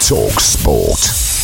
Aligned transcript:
Talk 0.00 0.40
Sport. 0.40 0.98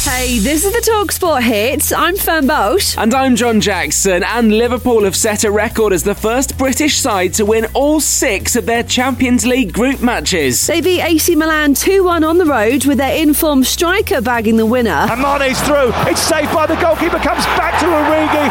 Hey, 0.07 0.39
this 0.39 0.65
is 0.65 0.73
the 0.73 0.79
Talksport 0.79 1.43
hits. 1.43 1.93
I'm 1.93 2.17
Fern 2.17 2.47
Bolt. 2.47 2.95
And 2.97 3.13
I'm 3.13 3.35
John 3.35 3.61
Jackson, 3.61 4.23
and 4.23 4.57
Liverpool 4.57 5.03
have 5.03 5.17
set 5.17 5.43
a 5.43 5.51
record 5.51 5.93
as 5.93 6.05
the 6.05 6.15
first 6.15 6.57
British 6.57 6.97
side 6.97 7.35
to 7.35 7.45
win 7.45 7.67
all 7.75 7.99
six 7.99 8.55
of 8.55 8.67
their 8.67 8.85
Champions 8.85 9.45
League 9.45 9.73
group 9.73 10.01
matches. 10.01 10.65
They 10.69 10.81
beat 10.81 11.03
AC 11.03 11.35
Milan 11.35 11.75
2 11.75 12.05
1 12.05 12.23
on 12.23 12.39
the 12.39 12.47
road 12.47 12.87
with 12.87 12.99
their 12.99 13.21
informed 13.21 13.67
striker 13.67 14.21
bagging 14.21 14.57
the 14.57 14.67
winner. 14.67 15.07
And 15.11 15.21
Mane's 15.21 15.61
through. 15.63 15.91
It's 16.09 16.21
saved 16.21 16.55
by 16.55 16.67
the 16.67 16.77
goalkeeper, 16.77 17.19
comes 17.19 17.45
back 17.59 17.79
to 17.81 17.87
Origi, 17.87 18.46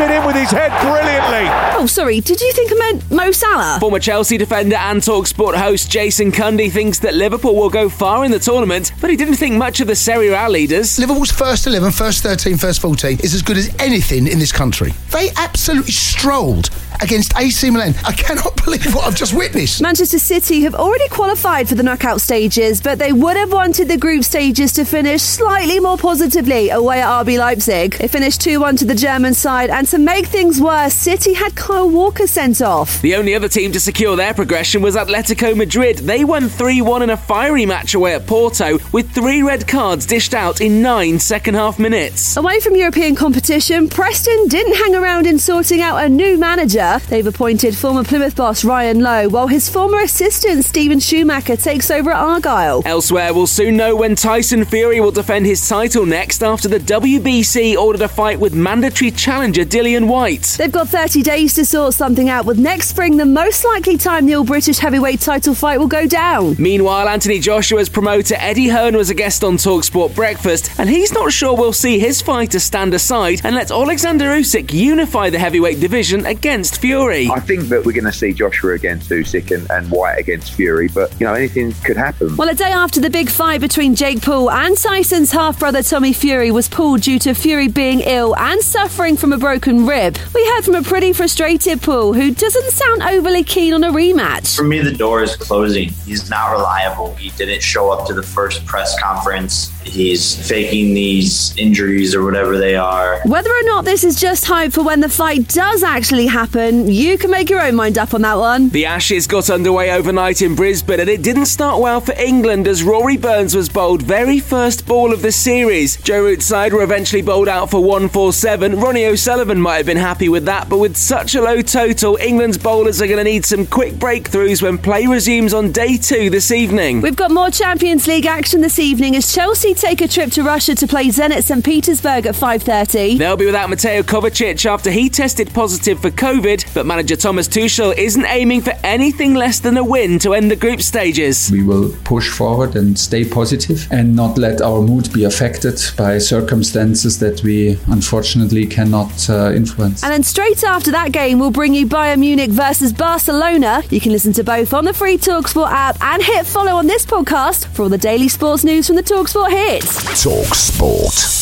and 0.00 0.10
he 0.10 0.18
prods 0.18 0.20
it 0.20 0.20
in 0.20 0.26
with 0.26 0.36
his 0.36 0.50
head 0.50 0.70
brilliantly. 0.80 1.80
Oh, 1.80 1.86
sorry, 1.86 2.20
did 2.20 2.40
you 2.40 2.52
think 2.52 2.72
I 2.72 2.74
meant 2.76 3.10
Mo 3.10 3.32
Salah? 3.32 3.78
Former 3.80 3.98
Chelsea 3.98 4.36
defender 4.36 4.76
and 4.76 5.00
Talksport 5.00 5.54
host 5.54 5.90
Jason 5.90 6.32
Cundy 6.32 6.70
thinks 6.70 6.98
that 7.00 7.14
Liverpool 7.14 7.54
will 7.54 7.70
go 7.70 7.88
far 7.88 8.24
in 8.24 8.30
the 8.30 8.38
tournament, 8.38 8.92
but 9.00 9.10
he 9.10 9.16
didn't 9.16 9.36
think 9.36 9.56
much 9.56 9.80
of 9.80 9.86
the 9.86 9.96
Serie 9.96 10.28
A 10.28 10.48
leaders. 10.48 10.98
Liverpool's 10.98 11.30
first 11.30 11.66
11, 11.66 11.92
first 11.92 12.22
13, 12.22 12.56
first 12.56 12.80
14 12.80 13.20
is 13.22 13.34
as 13.34 13.42
good 13.42 13.56
as 13.56 13.74
anything 13.78 14.26
in 14.26 14.38
this 14.38 14.52
country. 14.52 14.92
They 15.10 15.30
absolutely 15.36 15.92
strolled 15.92 16.70
against 17.00 17.36
AC 17.36 17.70
Milan. 17.70 17.94
I 18.04 18.12
cannot 18.12 18.56
believe 18.64 18.94
what 18.94 19.06
I've 19.06 19.16
just 19.16 19.34
witnessed. 19.34 19.82
Manchester 19.82 20.18
City 20.18 20.62
have 20.62 20.74
already 20.74 21.08
qualified 21.08 21.68
for 21.68 21.74
the 21.74 21.82
knockout 21.82 22.20
stages, 22.20 22.80
but 22.80 22.98
they 22.98 23.12
would 23.12 23.36
have 23.36 23.52
wanted 23.52 23.88
the 23.88 23.96
group 23.96 24.24
stages 24.24 24.72
to 24.74 24.84
finish 24.84 25.22
slightly 25.22 25.80
more 25.80 25.98
positively 25.98 26.70
away 26.70 27.00
at 27.02 27.24
RB 27.24 27.38
Leipzig. 27.38 27.98
They 27.98 28.08
finished 28.08 28.40
2 28.42 28.60
1 28.60 28.76
to 28.76 28.84
the 28.84 28.94
German 28.94 29.34
side, 29.34 29.70
and 29.70 29.83
to 29.86 29.98
make 29.98 30.26
things 30.26 30.60
worse, 30.60 30.94
City 30.94 31.32
had 31.32 31.54
Kyle 31.54 31.88
Walker 31.88 32.26
sent 32.26 32.62
off. 32.62 33.00
The 33.02 33.14
only 33.16 33.34
other 33.34 33.48
team 33.48 33.72
to 33.72 33.80
secure 33.80 34.16
their 34.16 34.34
progression 34.34 34.82
was 34.82 34.96
Atletico 34.96 35.56
Madrid. 35.56 35.98
They 35.98 36.24
won 36.24 36.48
3 36.48 36.82
1 36.82 37.02
in 37.02 37.10
a 37.10 37.16
fiery 37.16 37.66
match 37.66 37.94
away 37.94 38.14
at 38.14 38.26
Porto, 38.26 38.78
with 38.92 39.10
three 39.12 39.42
red 39.42 39.66
cards 39.66 40.06
dished 40.06 40.34
out 40.34 40.60
in 40.60 40.82
nine 40.82 41.18
second 41.18 41.54
half 41.54 41.78
minutes. 41.78 42.36
Away 42.36 42.60
from 42.60 42.76
European 42.76 43.14
competition, 43.14 43.88
Preston 43.88 44.48
didn't 44.48 44.76
hang 44.76 44.94
around 44.94 45.26
in 45.26 45.38
sorting 45.38 45.80
out 45.80 46.04
a 46.04 46.08
new 46.08 46.38
manager. 46.38 46.98
They've 47.08 47.26
appointed 47.26 47.76
former 47.76 48.04
Plymouth 48.04 48.36
boss 48.36 48.64
Ryan 48.64 49.00
Lowe, 49.00 49.28
while 49.28 49.46
his 49.46 49.68
former 49.68 50.00
assistant 50.00 50.64
Steven 50.64 51.00
Schumacher 51.00 51.56
takes 51.56 51.90
over 51.90 52.10
at 52.10 52.22
Argyle. 52.22 52.82
Elsewhere, 52.84 53.34
we'll 53.34 53.46
soon 53.46 53.76
know 53.76 53.96
when 53.96 54.14
Tyson 54.14 54.64
Fury 54.64 55.00
will 55.00 55.12
defend 55.12 55.46
his 55.46 55.68
title 55.68 56.06
next 56.06 56.42
after 56.42 56.68
the 56.68 56.78
WBC 56.78 57.76
ordered 57.76 58.02
a 58.02 58.08
fight 58.08 58.38
with 58.38 58.54
mandatory 58.54 59.10
challenger 59.10 59.64
Dillian 59.74 60.06
Whyte. 60.06 60.54
They've 60.56 60.70
got 60.70 60.88
30 60.88 61.24
days 61.24 61.54
to 61.54 61.64
sort 61.64 61.94
something 61.94 62.28
out, 62.28 62.44
with 62.44 62.60
next 62.60 62.90
spring 62.90 63.16
the 63.16 63.26
most 63.26 63.64
likely 63.64 63.96
time 63.96 64.24
the 64.24 64.36
All 64.36 64.44
British 64.44 64.78
heavyweight 64.78 65.20
title 65.20 65.52
fight 65.52 65.80
will 65.80 65.88
go 65.88 66.06
down. 66.06 66.54
Meanwhile, 66.60 67.08
Anthony 67.08 67.40
Joshua's 67.40 67.88
promoter 67.88 68.36
Eddie 68.38 68.68
Hearn 68.68 68.96
was 68.96 69.10
a 69.10 69.14
guest 69.14 69.42
on 69.42 69.56
Talksport 69.56 70.14
Breakfast, 70.14 70.70
and 70.78 70.88
he's 70.88 71.12
not 71.12 71.32
sure 71.32 71.56
we'll 71.56 71.72
see 71.72 71.98
his 71.98 72.22
fighter 72.22 72.60
stand 72.60 72.94
aside 72.94 73.40
and 73.42 73.56
let 73.56 73.72
Alexander 73.72 74.26
Usyk 74.26 74.72
unify 74.72 75.28
the 75.28 75.40
heavyweight 75.40 75.80
division 75.80 76.24
against 76.24 76.80
Fury. 76.80 77.28
I 77.32 77.40
think 77.40 77.62
that 77.62 77.84
we're 77.84 77.94
going 77.94 78.04
to 78.04 78.12
see 78.12 78.32
Joshua 78.32 78.74
against 78.74 79.10
Usyk 79.10 79.50
and, 79.50 79.68
and 79.72 79.90
Whyte 79.90 80.20
against 80.20 80.54
Fury, 80.54 80.86
but 80.86 81.10
you 81.18 81.26
know 81.26 81.34
anything 81.34 81.72
could 81.84 81.96
happen. 81.96 82.36
Well, 82.36 82.48
a 82.48 82.54
day 82.54 82.70
after 82.70 83.00
the 83.00 83.10
big 83.10 83.28
fight 83.28 83.60
between 83.60 83.96
Jake 83.96 84.22
Paul 84.22 84.52
and 84.52 84.78
Tyson's 84.78 85.32
half 85.32 85.58
brother 85.58 85.82
Tommy 85.82 86.12
Fury 86.12 86.52
was 86.52 86.68
pulled 86.68 87.00
due 87.00 87.18
to 87.18 87.34
Fury 87.34 87.66
being 87.66 88.02
ill 88.02 88.36
and 88.36 88.62
suffering 88.62 89.16
from 89.16 89.32
a 89.32 89.36
broken 89.36 89.63
rib, 89.66 90.18
we 90.34 90.44
heard 90.46 90.62
from 90.62 90.74
a 90.74 90.82
pretty 90.82 91.12
frustrated 91.12 91.80
Paul 91.80 92.12
who 92.12 92.34
doesn't 92.34 92.70
sound 92.70 93.02
overly 93.02 93.42
keen 93.42 93.72
on 93.72 93.82
a 93.82 93.90
rematch. 93.90 94.54
For 94.54 94.62
me, 94.62 94.80
the 94.80 94.92
door 94.92 95.22
is 95.22 95.36
closing. 95.36 95.88
He's 96.04 96.28
not 96.28 96.52
reliable. 96.52 97.14
He 97.14 97.30
didn't 97.30 97.62
show 97.62 97.90
up 97.90 98.06
to 98.08 98.14
the 98.14 98.22
first 98.22 98.66
press 98.66 98.98
conference. 99.00 99.70
He's 99.82 100.34
faking 100.48 100.94
these 100.94 101.56
injuries 101.56 102.14
or 102.14 102.24
whatever 102.24 102.58
they 102.58 102.76
are. 102.76 103.20
Whether 103.24 103.50
or 103.50 103.62
not 103.64 103.84
this 103.84 104.04
is 104.04 104.20
just 104.20 104.44
hype 104.44 104.72
for 104.72 104.82
when 104.82 105.00
the 105.00 105.08
fight 105.08 105.48
does 105.48 105.82
actually 105.82 106.26
happen, 106.26 106.88
you 106.88 107.16
can 107.18 107.30
make 107.30 107.50
your 107.50 107.60
own 107.60 107.74
mind 107.74 107.98
up 107.98 108.14
on 108.14 108.22
that 108.22 108.38
one. 108.38 108.68
The 108.70 108.86
Ashes 108.86 109.26
got 109.26 109.50
underway 109.50 109.90
overnight 109.90 110.42
in 110.42 110.54
Brisbane 110.54 111.00
and 111.00 111.08
it 111.08 111.22
didn't 111.22 111.46
start 111.46 111.80
well 111.80 112.00
for 112.00 112.12
England 112.18 112.66
as 112.66 112.82
Rory 112.82 113.16
Burns 113.16 113.54
was 113.54 113.68
bowled 113.68 114.02
very 114.02 114.40
first 114.40 114.86
ball 114.86 115.12
of 115.12 115.22
the 115.22 115.32
series. 115.32 115.96
Joe 115.98 116.22
Root's 116.22 116.46
side 116.46 116.72
were 116.72 116.82
eventually 116.82 117.22
bowled 117.22 117.48
out 117.48 117.70
for 117.70 117.82
147. 117.82 118.80
Ronnie 118.80 119.06
O'Sullivan 119.06 119.53
might 119.60 119.76
have 119.76 119.86
been 119.86 119.96
happy 119.96 120.28
with 120.28 120.44
that, 120.46 120.68
but 120.68 120.78
with 120.78 120.96
such 120.96 121.34
a 121.34 121.42
low 121.42 121.62
total, 121.62 122.16
England's 122.16 122.58
bowlers 122.58 123.00
are 123.00 123.06
going 123.06 123.18
to 123.18 123.24
need 123.24 123.44
some 123.44 123.66
quick 123.66 123.94
breakthroughs 123.94 124.62
when 124.62 124.78
play 124.78 125.06
resumes 125.06 125.52
on 125.54 125.72
day 125.72 125.96
two 125.96 126.30
this 126.30 126.50
evening. 126.50 127.00
We've 127.00 127.16
got 127.16 127.30
more 127.30 127.50
Champions 127.50 128.06
League 128.06 128.26
action 128.26 128.60
this 128.60 128.78
evening 128.78 129.16
as 129.16 129.32
Chelsea 129.34 129.74
take 129.74 130.00
a 130.00 130.08
trip 130.08 130.30
to 130.32 130.42
Russia 130.42 130.74
to 130.74 130.86
play 130.86 131.08
Zenit 131.08 131.42
St. 131.42 131.64
Petersburg 131.64 132.26
at 132.26 132.34
5.30. 132.34 133.18
They'll 133.18 133.36
be 133.36 133.46
without 133.46 133.70
Mateo 133.70 134.02
Kovacic 134.02 134.64
after 134.66 134.90
he 134.90 135.08
tested 135.08 135.52
positive 135.52 136.00
for 136.00 136.10
COVID, 136.10 136.72
but 136.74 136.86
manager 136.86 137.16
Thomas 137.16 137.48
Tuchel 137.48 137.96
isn't 137.96 138.26
aiming 138.26 138.62
for 138.62 138.72
anything 138.82 139.34
less 139.34 139.60
than 139.60 139.76
a 139.76 139.84
win 139.84 140.18
to 140.20 140.34
end 140.34 140.50
the 140.50 140.56
group 140.56 140.80
stages. 140.80 141.50
We 141.50 141.62
will 141.62 141.94
push 142.04 142.28
forward 142.30 142.76
and 142.76 142.98
stay 142.98 143.24
positive 143.24 143.86
and 143.90 144.14
not 144.16 144.38
let 144.38 144.60
our 144.60 144.80
mood 144.80 145.12
be 145.12 145.24
affected 145.24 145.80
by 145.96 146.18
circumstances 146.18 147.18
that 147.18 147.42
we 147.42 147.78
unfortunately 147.88 148.66
cannot 148.66 149.28
uh, 149.28 149.43
Uh, 149.44 149.52
influence. 149.52 150.02
And 150.02 150.10
then 150.10 150.22
straight 150.22 150.64
after 150.64 150.92
that 150.92 151.12
game, 151.12 151.38
we'll 151.38 151.50
bring 151.50 151.74
you 151.74 151.86
Bayern 151.86 152.20
Munich 152.20 152.50
versus 152.50 152.94
Barcelona. 152.94 153.82
You 153.90 154.00
can 154.00 154.10
listen 154.10 154.32
to 154.34 154.44
both 154.44 154.72
on 154.72 154.86
the 154.86 154.94
free 154.94 155.18
Talksport 155.18 155.70
app 155.70 156.00
and 156.00 156.22
hit 156.22 156.46
follow 156.46 156.72
on 156.72 156.86
this 156.86 157.04
podcast 157.04 157.66
for 157.66 157.82
all 157.82 157.90
the 157.90 157.98
daily 157.98 158.28
sports 158.28 158.64
news 158.64 158.86
from 158.86 158.96
the 158.96 159.02
Talksport 159.02 159.50
hits. 159.50 160.22
Talk 160.22 160.54
Sport. 160.54 161.40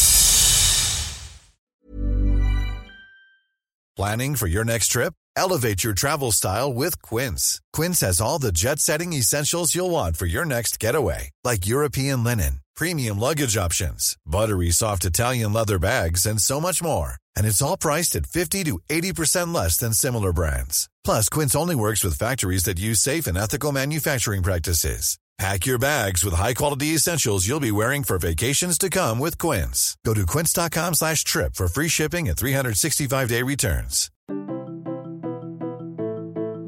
Planning 3.94 4.34
for 4.34 4.48
your 4.48 4.64
next 4.64 4.88
trip? 4.88 5.14
Elevate 5.36 5.84
your 5.84 5.94
travel 5.94 6.32
style 6.32 6.72
with 6.74 7.00
Quince. 7.02 7.60
Quince 7.72 8.00
has 8.00 8.20
all 8.20 8.40
the 8.40 8.52
jet 8.52 8.80
setting 8.80 9.12
essentials 9.12 9.76
you'll 9.76 9.90
want 9.90 10.16
for 10.16 10.26
your 10.26 10.44
next 10.44 10.80
getaway, 10.80 11.30
like 11.44 11.66
European 11.68 12.24
linen, 12.24 12.62
premium 12.74 13.20
luggage 13.20 13.56
options, 13.56 14.16
buttery 14.26 14.70
soft 14.70 15.04
Italian 15.04 15.52
leather 15.52 15.78
bags, 15.78 16.26
and 16.26 16.40
so 16.40 16.60
much 16.60 16.82
more. 16.82 17.21
And 17.36 17.46
it's 17.46 17.62
all 17.62 17.76
priced 17.76 18.16
at 18.16 18.26
50 18.26 18.64
to 18.64 18.80
80% 18.88 19.54
less 19.54 19.76
than 19.76 19.92
similar 19.92 20.32
brands. 20.32 20.88
Plus, 21.04 21.28
Quince 21.28 21.54
only 21.54 21.76
works 21.76 22.02
with 22.02 22.18
factories 22.18 22.64
that 22.64 22.80
use 22.80 23.00
safe 23.00 23.26
and 23.26 23.38
ethical 23.38 23.72
manufacturing 23.72 24.42
practices. 24.42 25.18
Pack 25.38 25.66
your 25.66 25.78
bags 25.78 26.24
with 26.24 26.34
high-quality 26.34 26.88
essentials 26.88 27.48
you'll 27.48 27.58
be 27.58 27.72
wearing 27.72 28.04
for 28.04 28.18
vacations 28.18 28.76
to 28.78 28.90
come 28.90 29.18
with 29.18 29.38
Quince. 29.38 29.96
Go 30.04 30.14
to 30.14 30.26
quince.com 30.26 30.94
slash 30.94 31.24
trip 31.24 31.54
for 31.54 31.68
free 31.68 31.88
shipping 31.88 32.28
and 32.28 32.36
365-day 32.36 33.42
returns. 33.42 34.10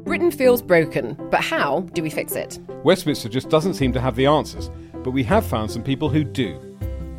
Britain 0.03 0.31
feels 0.31 0.61
broken, 0.61 1.15
but 1.29 1.41
how 1.41 1.81
do 1.93 2.01
we 2.01 2.09
fix 2.09 2.35
it? 2.35 2.59
Westminster 2.83 3.29
just 3.29 3.49
doesn't 3.49 3.75
seem 3.75 3.93
to 3.93 4.01
have 4.01 4.15
the 4.15 4.25
answers, 4.25 4.69
but 5.03 5.11
we 5.11 5.23
have 5.23 5.45
found 5.45 5.69
some 5.71 5.83
people 5.83 6.09
who 6.09 6.23
do. 6.23 6.74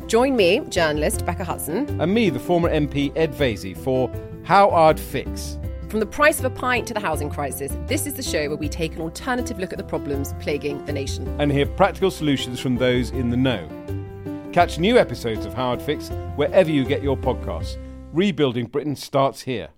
Join 0.07 0.37
me, 0.37 0.61
journalist 0.69 1.25
Becca 1.25 1.43
Hudson, 1.43 1.99
And 1.99 2.13
me, 2.13 2.29
the 2.29 2.39
former 2.39 2.69
MP 2.69 3.11
Ed 3.17 3.33
Vasey, 3.33 3.75
for 3.75 4.09
How 4.43 4.69
I'd 4.69 4.97
Fix. 4.99 5.57
from 5.89 5.99
the 5.99 6.05
price 6.05 6.39
of 6.39 6.45
a 6.45 6.49
pint 6.49 6.87
to 6.87 6.93
the 6.93 6.99
housing 6.99 7.29
crisis. 7.29 7.77
This 7.87 8.05
is 8.07 8.13
the 8.13 8.23
show 8.23 8.47
where 8.47 8.57
we 8.57 8.69
take 8.69 8.95
an 8.95 9.01
alternative 9.01 9.59
look 9.59 9.71
at 9.73 9.77
the 9.77 9.83
problems 9.83 10.33
plaguing 10.39 10.83
the 10.85 10.93
nation. 10.93 11.27
and 11.39 11.51
hear 11.51 11.65
practical 11.65 12.09
solutions 12.11 12.59
from 12.59 12.75
those 12.77 13.09
in 13.11 13.29
the 13.29 13.37
know. 13.37 13.67
Catch 14.53 14.79
new 14.79 14.97
episodes 14.97 15.45
of 15.45 15.53
How 15.53 15.73
I'd 15.73 15.81
Fix 15.81 16.09
wherever 16.35 16.71
you 16.71 16.85
get 16.85 17.03
your 17.03 17.17
podcasts. 17.17 17.77
Rebuilding 18.13 18.67
Britain 18.67 18.95
starts 18.95 19.41
here. 19.41 19.69